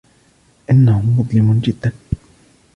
إنه 0.69 1.01
مظلم 1.19 1.59
جداً. 1.61 1.91